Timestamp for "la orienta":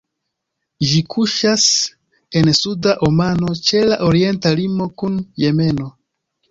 3.93-4.59